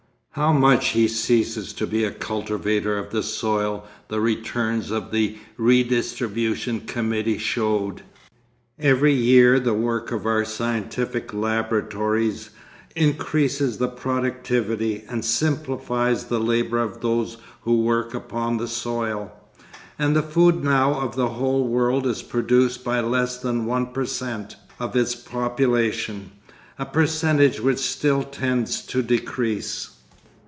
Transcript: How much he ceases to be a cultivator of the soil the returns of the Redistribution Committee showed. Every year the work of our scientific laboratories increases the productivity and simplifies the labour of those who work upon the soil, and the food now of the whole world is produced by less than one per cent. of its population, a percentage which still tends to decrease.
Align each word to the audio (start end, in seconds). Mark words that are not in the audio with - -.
How 0.35 0.53
much 0.53 0.91
he 0.91 1.09
ceases 1.09 1.73
to 1.73 1.85
be 1.85 2.05
a 2.05 2.09
cultivator 2.09 2.97
of 2.97 3.09
the 3.11 3.21
soil 3.21 3.85
the 4.07 4.21
returns 4.21 4.89
of 4.89 5.11
the 5.11 5.37
Redistribution 5.57 6.79
Committee 6.87 7.37
showed. 7.37 8.03
Every 8.79 9.13
year 9.13 9.59
the 9.59 9.73
work 9.73 10.09
of 10.13 10.25
our 10.25 10.45
scientific 10.45 11.33
laboratories 11.33 12.49
increases 12.95 13.77
the 13.77 13.89
productivity 13.89 15.03
and 15.09 15.25
simplifies 15.25 16.23
the 16.23 16.39
labour 16.39 16.79
of 16.79 17.01
those 17.01 17.35
who 17.63 17.81
work 17.81 18.13
upon 18.13 18.55
the 18.55 18.69
soil, 18.69 19.33
and 19.99 20.15
the 20.15 20.23
food 20.23 20.63
now 20.63 20.93
of 21.01 21.17
the 21.17 21.27
whole 21.27 21.67
world 21.67 22.07
is 22.07 22.23
produced 22.23 22.85
by 22.85 23.01
less 23.01 23.37
than 23.37 23.65
one 23.65 23.87
per 23.87 24.05
cent. 24.05 24.55
of 24.79 24.95
its 24.95 25.13
population, 25.13 26.31
a 26.79 26.85
percentage 26.85 27.59
which 27.59 27.79
still 27.79 28.23
tends 28.23 28.81
to 28.85 29.01
decrease. 29.03 29.89